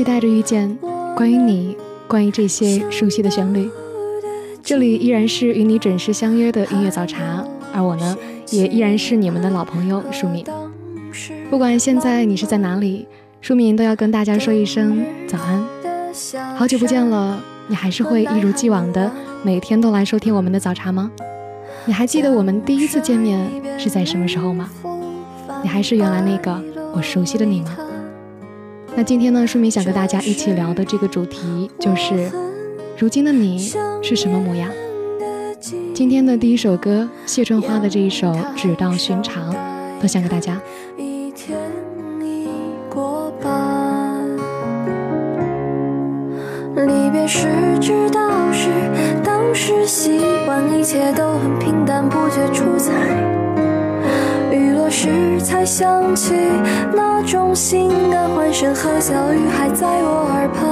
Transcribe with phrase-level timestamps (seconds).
[0.00, 0.78] 期待着遇见
[1.14, 1.76] 关于你，
[2.08, 3.68] 关于这些熟悉的旋律。
[4.62, 8.16] 这里依然是与你准时相约的音乐早茶，而我呢，
[8.48, 10.42] 也依然是你们的老朋友舒敏。
[11.50, 13.06] 不管现在你是在哪里，
[13.42, 15.62] 舒敏都要跟大家说一声早安。
[16.56, 21.10] 好久不见了，你还是会一如既往的每天都来收听我们的早茶吗？
[21.84, 23.46] 你还记得我们第一次见面
[23.78, 24.70] 是在什么时候吗？
[25.62, 26.58] 你还是原来那个
[26.94, 27.76] 我熟悉的你吗？
[28.96, 32.30] 那今天呢，舒明想跟大家一起聊的这个主题就是，
[32.98, 33.58] 如今的你
[34.02, 34.68] 是什么模样？
[35.94, 39.52] 今天的第一首歌，谢春花的这一首《只道寻常》，
[40.00, 40.60] 分享给大家。
[40.98, 41.56] 一天
[42.20, 42.48] 已
[42.88, 44.26] 过半，
[46.86, 47.48] 离别时
[47.80, 48.68] 知道是
[49.22, 53.39] 当时习惯，一切都很平淡，不觉出彩。
[54.90, 56.34] 时才想起
[56.92, 60.66] 那种心安，欢声和笑语还在我耳畔。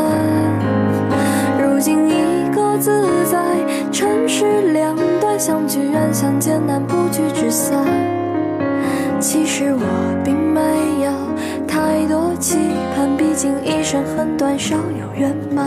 [1.62, 3.38] 如今一个自在，
[3.92, 7.84] 尘世两端，相聚远，相见难，不聚只散。
[9.20, 9.80] 其实我
[10.24, 10.60] 并没
[11.04, 11.12] 有
[11.66, 12.58] 太多期
[12.96, 15.66] 盼，毕竟一生很短，少有圆满。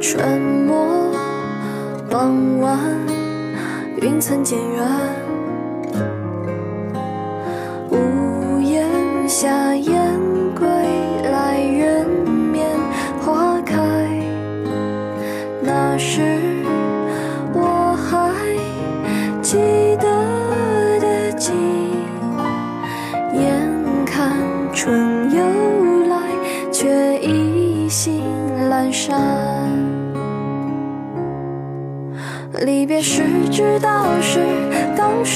[0.00, 1.12] 春末
[2.08, 3.15] 傍晚。
[4.02, 5.25] 云层渐远，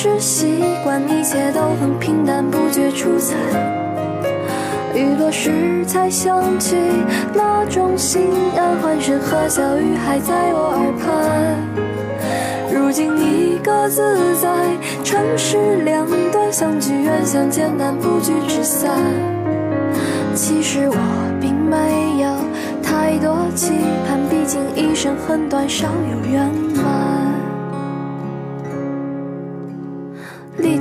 [0.03, 3.37] 是习惯，一切都很平淡，不觉出彩。
[4.95, 6.75] 雨落时才想起
[7.35, 11.59] 那种心安，欢声和笑语还在我耳畔。
[12.75, 14.49] 如今一个自在，
[15.05, 18.91] 城市两端，相聚远，相见难，不聚只散。
[20.35, 20.97] 其实我
[21.43, 22.31] 并没有
[22.83, 23.75] 太多期
[24.09, 26.51] 盼，毕竟一生很短，少有圆
[26.83, 27.20] 满。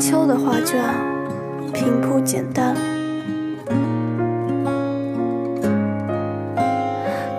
[0.10, 0.82] 秋的画卷，
[1.72, 2.76] 平铺简单，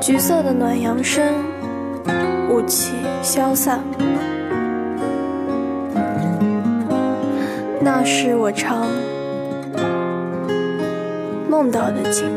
[0.01, 1.35] 橘色的暖阳升，
[2.49, 3.81] 雾气消散。
[7.81, 8.87] 那是我常
[11.49, 12.29] 梦到的景，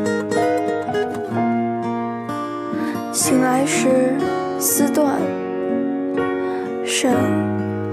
[3.12, 4.16] 醒来时
[4.58, 5.14] 丝断，
[6.84, 7.12] 剩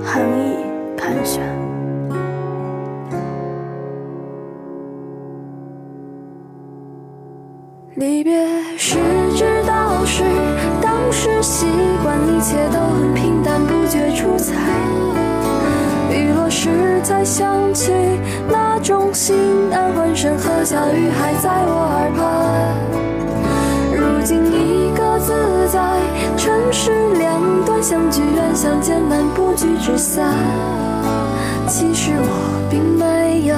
[0.04, 0.56] 寒意
[0.98, 1.71] 盘旋。
[8.02, 8.34] 离别
[8.80, 8.98] 时
[9.36, 10.24] 知道是
[10.82, 11.68] 当时习
[12.02, 14.56] 惯，一切都很平淡，不觉出彩。
[16.10, 16.70] 雨落时。
[17.04, 17.92] 才想起
[18.48, 19.36] 那种心
[19.74, 22.22] 安欢声和笑语还在我耳畔。
[23.92, 25.34] 如今一个自
[25.68, 25.80] 在
[26.38, 30.32] 城市两端，相聚远相见难，不聚只散。
[31.68, 33.56] 其实我并没有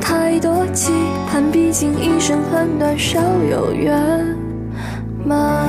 [0.00, 0.90] 太多期
[1.38, 4.36] 叹，毕竟一生很短，少有圆
[5.24, 5.68] 满。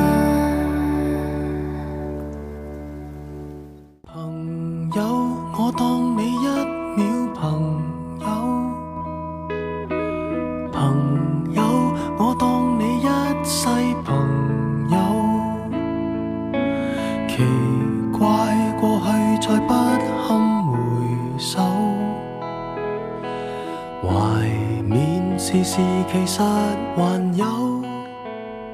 [4.04, 5.04] 朋友，
[5.60, 6.48] 我当你一
[6.98, 7.06] 秒，
[7.36, 7.84] 朋
[8.20, 8.26] 友，
[10.72, 11.62] 朋友，
[12.18, 13.08] 我当你一
[13.46, 13.68] 世
[14.04, 14.19] 朋。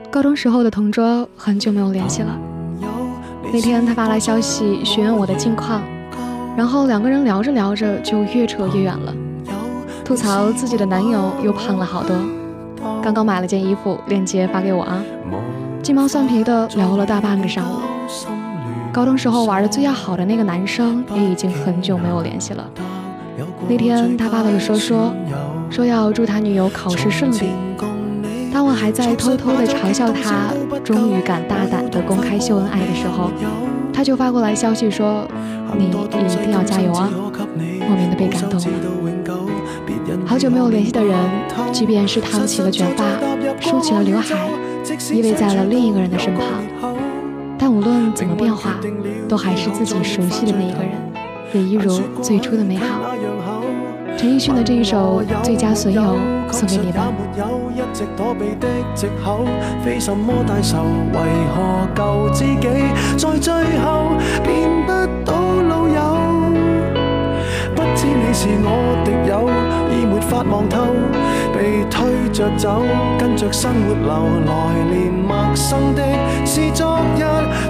[0.10, 2.40] 高中时候的同桌很久没有联系了。
[3.52, 5.82] 那天他发来消息询问我的近况，
[6.56, 9.14] 然后两个人聊着聊着就越扯越远了，
[10.06, 12.16] 吐槽自己的男友又胖了好多。
[13.04, 15.04] 刚刚买了件衣服，链接发给我啊。
[15.84, 17.76] 鸡毛蒜皮的聊了大半个上午。
[18.94, 22.66] 高中时候玩的最要好的那个男生也已经很久没有联系了。
[23.68, 25.14] 那天他发了个说说，
[25.76, 27.50] 说要祝他女友考试顺利。
[28.54, 30.54] 当我还在偷偷的嘲笑他
[30.86, 33.30] 终于敢大胆的公开秀恩爱的时候，
[33.92, 35.28] 他就发过来消息说
[35.78, 37.10] ：“你一定要加油啊！”
[37.86, 38.68] 莫名的被感动了。
[40.26, 41.14] 好久没有联系的人，
[41.74, 43.04] 即便是烫起了卷发，
[43.60, 44.34] 梳起了刘海，
[45.14, 46.46] 依偎在了另一个人的身旁，
[47.60, 48.80] 但无论怎么变化，
[49.28, 50.92] 都还是自己熟悉的那一个人，
[51.52, 53.14] 也一如最初的美好。
[54.18, 56.02] 陈奕迅的这一首《最佳损友》
[56.52, 57.12] 送给你吧。
[57.76, 59.46] 一直躲避的藉口，
[59.84, 60.78] 非什么大仇，
[61.14, 61.20] 为
[61.54, 62.68] 何旧知己
[63.18, 64.12] 在最后
[64.44, 64.92] 变不
[65.26, 65.34] 到
[65.68, 66.00] 老友？
[67.76, 69.50] 不知你是我敌友，
[69.92, 70.88] 已没法望透，
[71.54, 72.82] 被推着走，
[73.20, 74.10] 跟着生活流，
[74.46, 74.52] 来
[74.90, 76.02] 年陌生的
[76.46, 77.24] 是昨日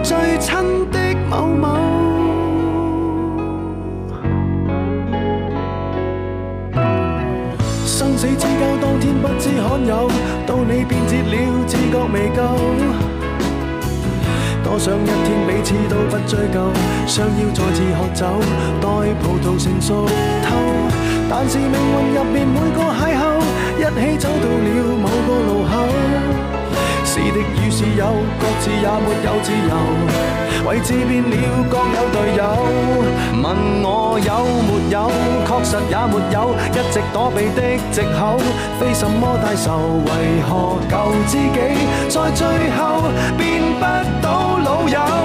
[0.04, 0.56] 最亲
[0.92, 1.00] 的
[1.30, 1.95] 某某。
[8.28, 10.10] 你知交当天不知罕有，
[10.48, 12.42] 到你变节了，自觉未够。
[14.64, 16.72] 多想一天彼此都不追究，
[17.06, 18.26] 想要再次喝酒，
[18.82, 20.08] 待葡萄成熟
[20.42, 20.58] 透。
[21.30, 23.22] 但是命运入面每个邂逅，
[23.78, 26.35] 一起走到了某个路口。
[27.16, 29.74] 是敌与是友，各自也没有自由。
[30.68, 31.34] 位置变了，
[31.70, 32.40] 各有队友。
[33.42, 33.46] 问
[33.84, 34.30] 我有
[34.68, 35.10] 没有，
[35.48, 36.54] 确实也没有。
[36.74, 38.38] 一直躲避的借口，
[38.78, 40.02] 非什么大仇。
[40.04, 40.94] 为何旧
[41.26, 41.78] 知己
[42.10, 43.08] 在最后
[43.38, 43.82] 变不
[44.22, 45.25] 到老友？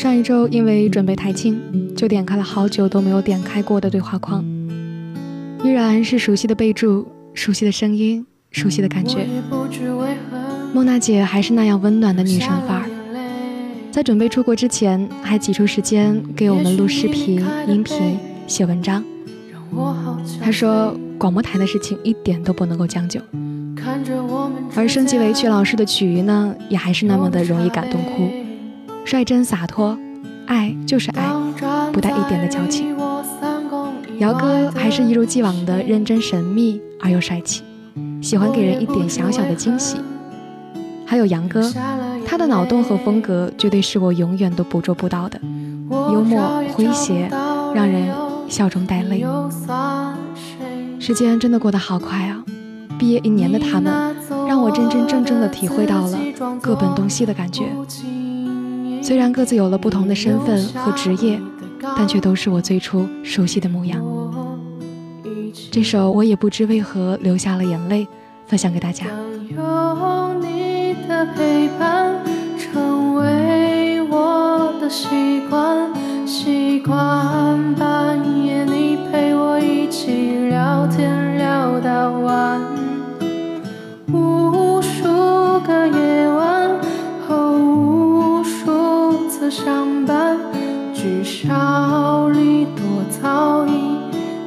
[0.00, 1.60] 上一周因为准备台庆，
[1.94, 4.42] 就点开了好久都没有点开过的对话框，
[5.62, 9.26] 依然是熟悉的备注、熟悉的声音、熟悉的感觉。
[10.72, 12.88] 莫娜姐还是那样温暖的女神范儿，
[13.90, 19.04] 在准备出国之前，还挤出时间给我们录视频、音频、写文章。
[20.40, 23.20] 她说广播台的事情一点都不能够将就，
[24.74, 28.39] 而升级为曲老师的曲艺呢，也还是那么的容易感动哭。
[29.10, 29.98] 率真洒脱，
[30.46, 31.26] 爱就是爱，
[31.92, 32.96] 不带一点的矫情。
[34.18, 37.64] 姚哥还是一如既往的认真神秘而又帅气。
[38.22, 39.96] 喜欢给人一点小小的惊喜。
[41.04, 41.60] 还有杨哥，
[42.24, 45.40] 他的脑洞和风格绝对是我永远都捕捉不到的，
[45.90, 47.28] 幽默诙谐，
[47.74, 48.14] 让人
[48.48, 49.26] 笑中带泪。
[51.00, 52.44] 时间真的过得好快啊！
[52.96, 54.14] 毕业一年的他们，
[54.46, 56.18] 让我真真正正的体会到了
[56.60, 57.64] 各奔东西的感觉。
[59.02, 61.40] 虽然各自有了不同的身份和职业，
[61.96, 64.00] 但却都是我最初熟悉的模样。
[65.70, 68.06] 这首我也不知为何流下了眼泪，
[68.46, 69.06] 分享给大家。
[69.48, 72.14] 有你的陪伴，
[72.58, 75.90] 成为我的习惯，
[76.26, 82.60] 习惯半夜你陪我一起聊天聊到晚，
[89.50, 90.38] 相伴，
[90.94, 93.98] 聚少离多，早已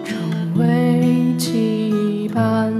[0.05, 0.17] 成
[0.57, 2.71] 为羁绊。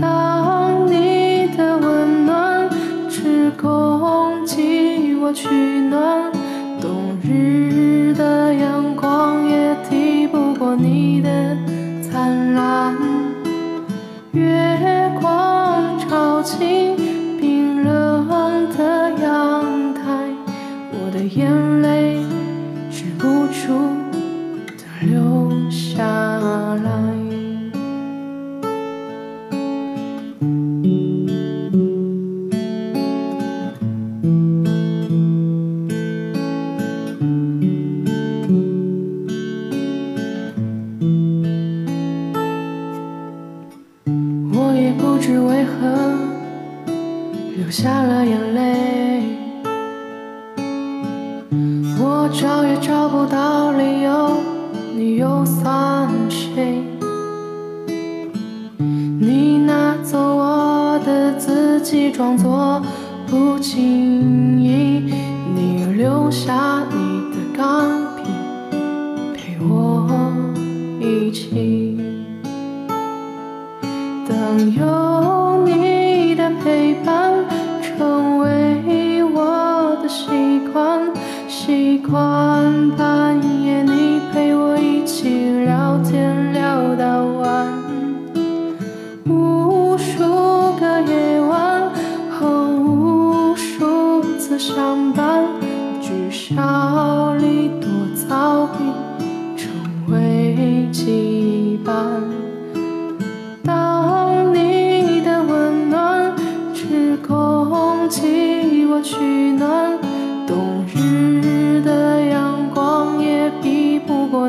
[0.00, 2.70] 当你的温暖
[3.10, 5.48] 只供给我取
[5.90, 6.27] 暖，
[71.30, 71.96] 起。
[74.28, 77.32] 当有你的陪伴
[77.82, 81.00] 成为我的习惯，
[81.48, 82.96] 习惯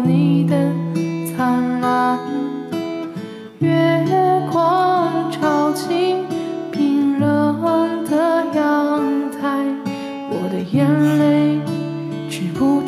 [0.02, 0.56] 你的
[1.36, 2.20] 灿烂。
[3.60, 4.06] 月
[4.52, 6.26] 光照进
[6.72, 9.66] 冰冷的阳台，
[10.30, 10.88] 我的眼
[11.20, 11.60] 泪
[12.30, 12.79] 止不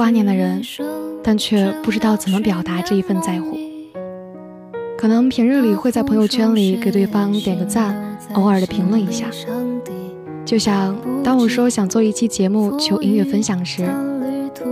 [0.00, 0.62] 挂念的人，
[1.22, 3.58] 但却不知道怎么表达这一份在乎。
[4.96, 7.94] 可能平日里会在朋友圈里给对方点个赞，
[8.32, 9.26] 偶尔的评论一下。
[10.46, 13.86] 就像当我说想做一期节目求音乐分享时，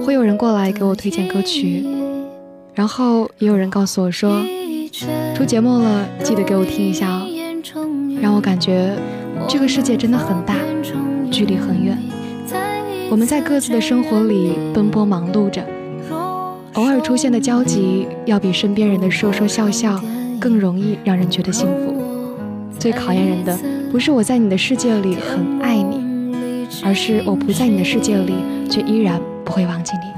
[0.02, 1.87] 会有人过来给我推荐歌曲，
[2.73, 4.42] 然后也有人告诉我说，
[5.37, 7.28] 出节目了，记得给我听一下哦。
[8.23, 8.97] 让我感觉
[9.47, 10.54] 这个世界真的很大，
[11.30, 11.99] 距离很远。
[13.11, 15.65] 我们在各自的生活里奔波忙碌着，
[16.75, 19.99] 偶尔出现的交集，要比身边人的说说笑笑
[20.38, 21.95] 更容易让人觉得幸福。
[22.79, 23.59] 最考验人的，
[23.91, 28.35] 不是我在你的世界里很爱你，而是我不在你的世界里，
[28.71, 30.17] 却依然不会忘记你。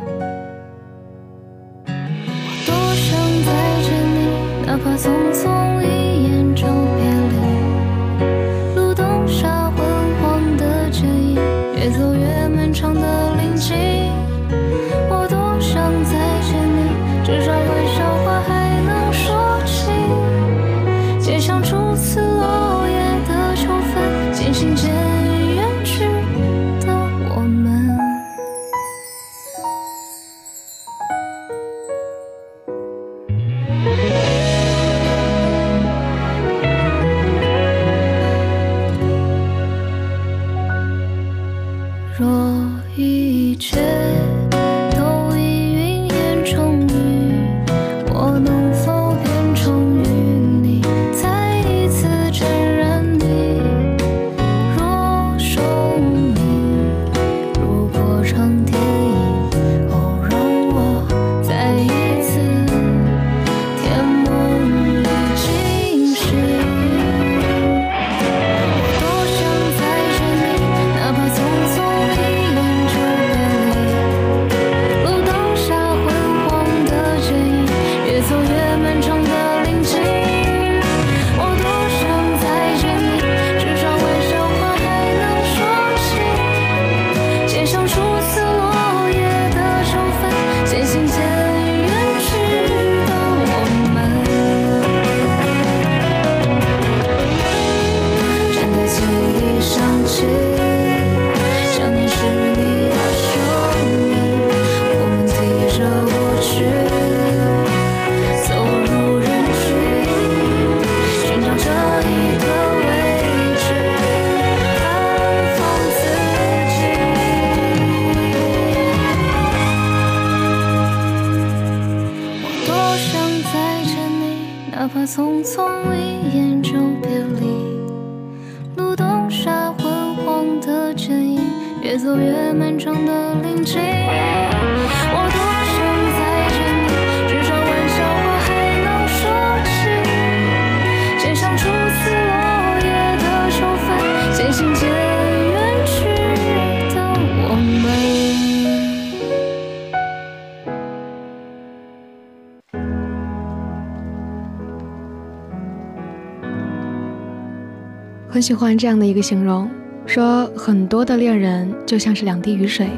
[158.40, 159.68] 很喜欢这样的一个形容，
[160.06, 162.88] 说很多的恋人就像是两滴雨水，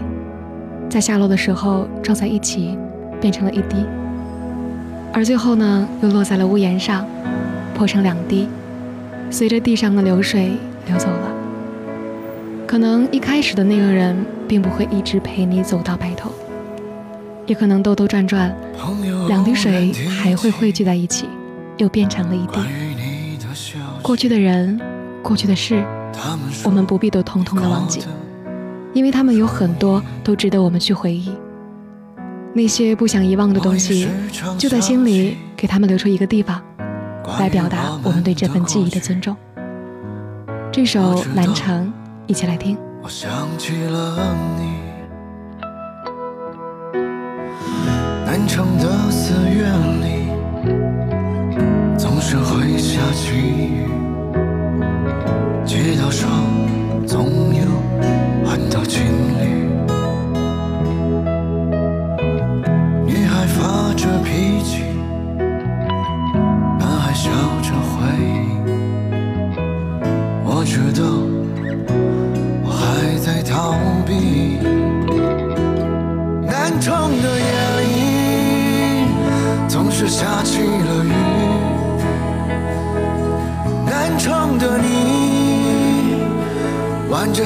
[0.89, 2.79] 在下落的时候撞在一起，
[3.21, 3.85] 变成了一滴，
[5.13, 7.05] 而最后呢，又落在了屋檐上，
[7.75, 8.47] 破成两滴，
[9.33, 10.53] 随着地上的流水
[10.87, 11.35] 流走了。
[12.65, 16.31] 可能一开始的那个人并不会一直陪你走到白头，
[17.47, 18.55] 也可能兜兜转转，
[19.27, 21.27] 两滴水还会汇聚在一起，
[21.79, 22.61] 又变成了一滴。
[24.03, 24.81] 过去的人。
[25.23, 25.85] 过去的事，
[26.65, 28.01] 我们不必都通通的忘记，
[28.93, 31.33] 因为他们有很多都值得我们去回忆。
[32.55, 34.09] 那些不想遗忘的东西，
[34.59, 36.61] 就在心里给他们留出一个地方，
[37.39, 39.35] 来表达我们对这份记忆的尊重。
[40.71, 41.87] 这首《南城》，
[42.27, 42.77] 一起来听。
[43.03, 44.73] 我想起了你，
[48.27, 49.62] 南城的四月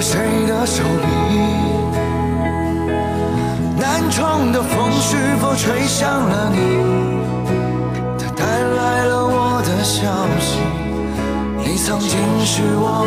[0.00, 1.06] 谁的手臂？
[3.78, 6.58] 南窗的风是否吹向了你？
[8.18, 10.60] 它带来了我的消息。
[11.64, 13.06] 你曾经是我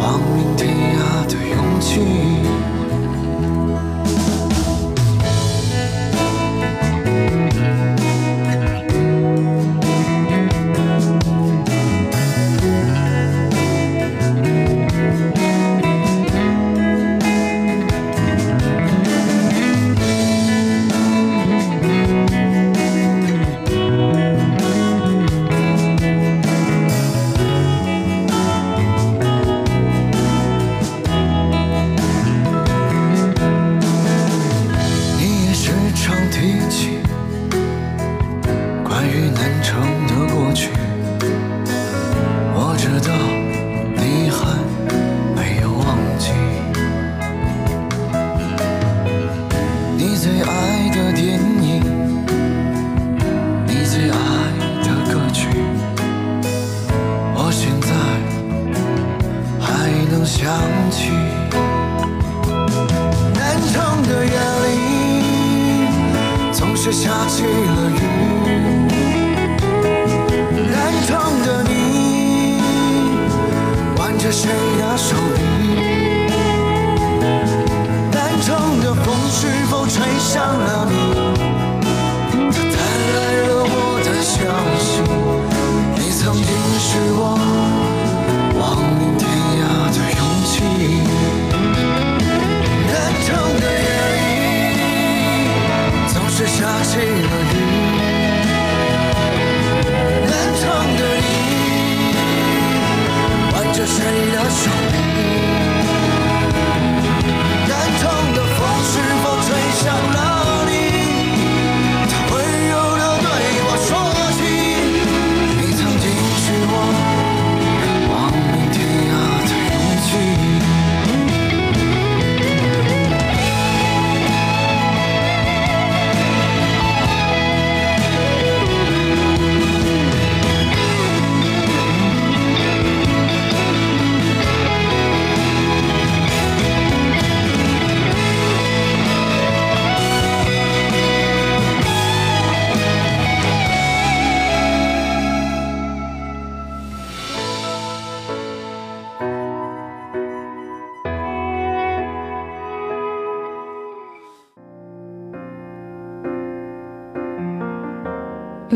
[0.00, 2.77] 亡命天涯的勇气。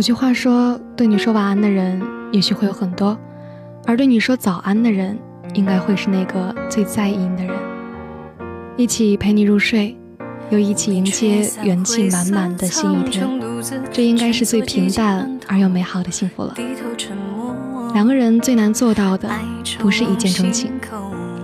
[0.03, 3.17] 有句话说，对你说晚安的人也许会有很多，
[3.87, 5.17] 而对你说早安的人，
[5.55, 7.55] 应该会是那个最在意你的人。
[8.77, 9.97] 一起陪你入睡，
[10.51, 13.29] 又一起迎接元气满满的新一天，
[13.93, 16.53] 这应该是最平淡而又美好的幸福了。
[17.95, 19.31] 两个人最难做到的，
[19.79, 20.73] 不是一见钟情，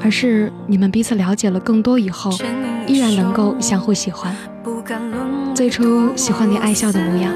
[0.02, 2.32] 而是你们彼此了解了更多以后，
[2.88, 4.34] 依然能够相互喜欢。
[5.54, 7.32] 最初喜欢你爱笑的模样，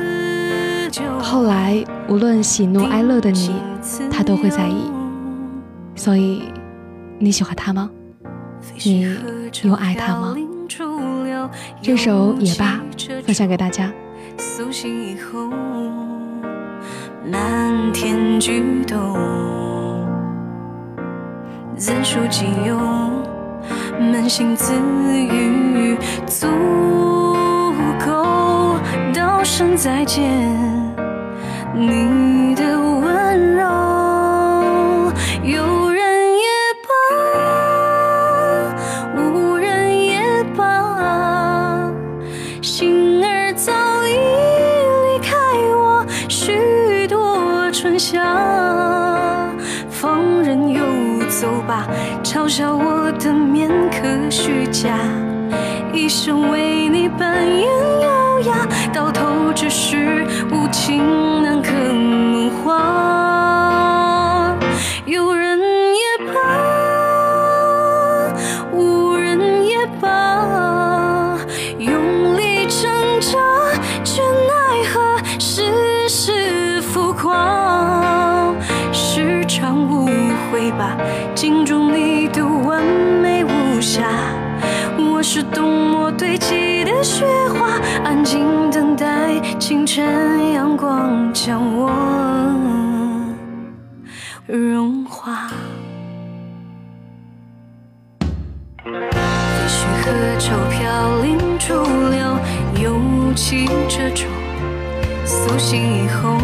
[1.23, 3.55] 后来无论喜怒哀乐的你，
[4.11, 4.91] 他都会在意。
[5.95, 6.43] 所以，
[7.19, 7.89] 你喜欢他吗？
[8.85, 9.17] 你
[9.63, 10.37] 又爱他吗？
[11.81, 12.81] 这首《也罢》
[13.23, 13.91] 分享给大家。
[17.31, 19.17] 漫天菊动，
[21.77, 23.23] 怎书即用？
[24.01, 26.49] 扪心自语，足
[28.05, 28.77] 够
[29.15, 30.51] 道声再见。
[31.75, 33.65] 你的温柔，
[35.43, 36.45] 有人也
[36.87, 36.93] 罢，
[39.17, 41.91] 无人也罢，
[42.61, 43.73] 心儿早
[44.07, 44.13] 已
[45.07, 45.35] 离开
[45.75, 48.21] 我许多春夏。
[49.89, 50.85] 放任游
[51.27, 51.89] 走吧，
[52.23, 54.91] 嘲笑我的面可虚假，
[55.91, 57.67] 一生为你扮演
[58.03, 61.03] 优雅，到头只是无情
[85.53, 91.91] 冬末堆积的雪花，安静等待清晨阳光将我
[94.47, 95.51] 融化。
[98.85, 101.75] 也许河舟飘零逐
[102.11, 102.39] 流，
[102.83, 104.27] 又起这种
[105.25, 106.39] 苏醒以后，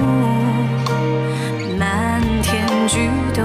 [1.78, 3.44] 漫天菊动，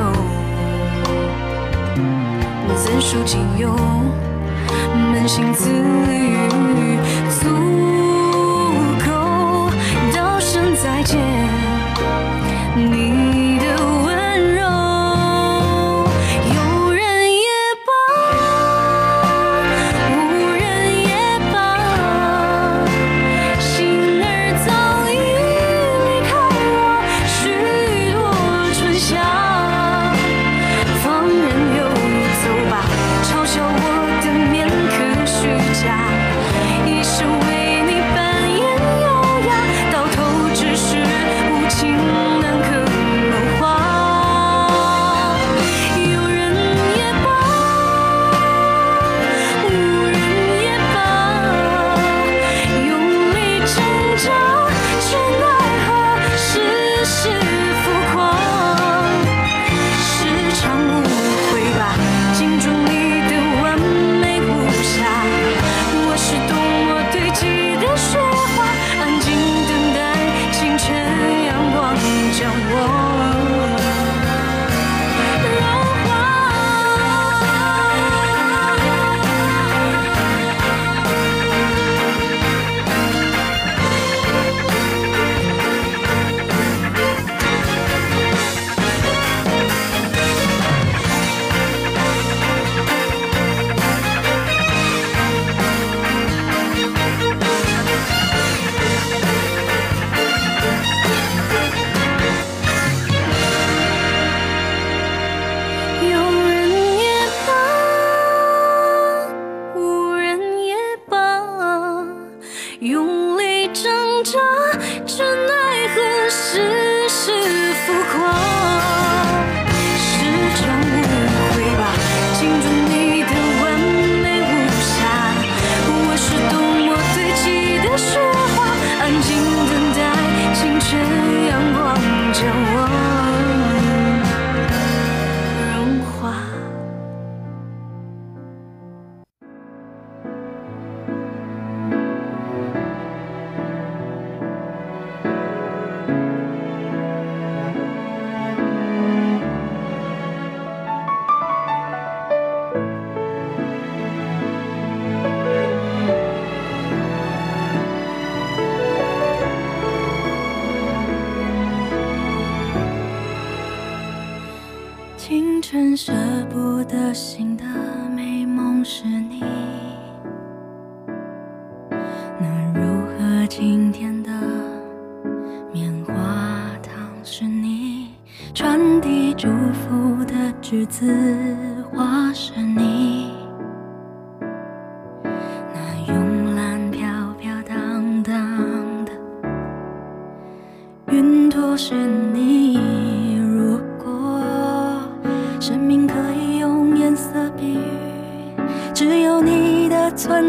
[2.76, 3.73] 怎书即用？
[5.14, 6.98] 扪心自语，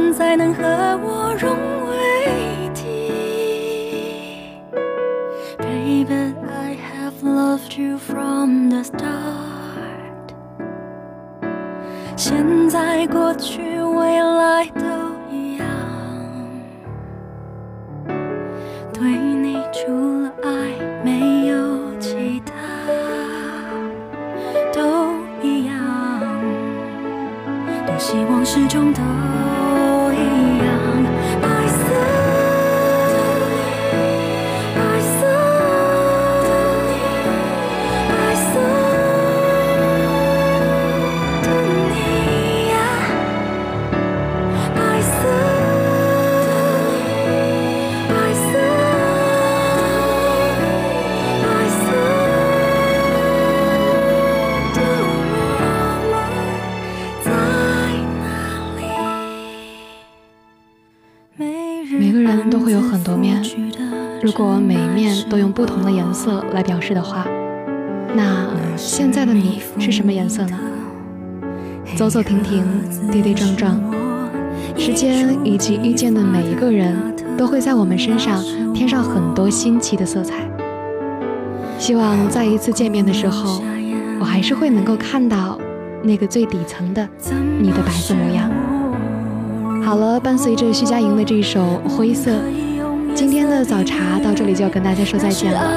[0.05, 0.62] 存在能和
[1.03, 1.57] 我融
[1.88, 1.97] 为
[2.61, 2.85] 一体。
[5.57, 10.35] Baby, I have loved you from the start。
[12.17, 14.85] 现在、过去、未来都
[15.33, 15.67] 一样，
[18.93, 22.53] 对你除了爱没有其他。
[27.97, 29.01] 希望始终都
[62.51, 63.42] 都会有很多面
[64.23, 67.27] 如果每一面都用不同的颜色来表示的话，
[68.14, 70.59] 那现在的你是什么颜色呢？
[71.97, 72.64] 走走停停，
[73.11, 73.81] 跌跌撞撞，
[74.77, 76.97] 时间以及遇见的每一个人
[77.37, 78.42] 都会在我们身上
[78.73, 80.37] 添上很多新奇的色彩。
[81.79, 83.62] 希望在一次见面的时候，
[84.18, 85.59] 我还是会能够看到
[86.03, 87.07] 那个最底层的
[87.61, 88.51] 你的白色模样。
[89.85, 92.31] 好了，伴随着徐佳莹的这首《灰色》。
[93.14, 95.70] 今天的早茶到这里就要跟大家说再见了。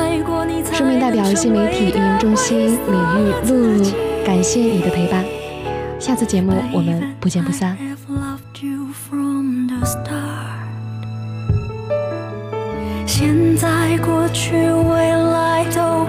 [0.71, 3.91] 顺便代表新媒体运营中心李玉露露，
[4.25, 5.25] 感谢你的陪伴。
[5.99, 7.77] 下次节目我们不见不散。
[13.05, 16.07] 现在过去未来都